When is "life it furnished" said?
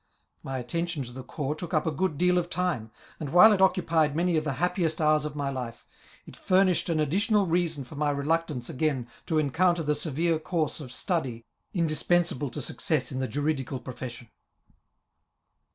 5.51-6.89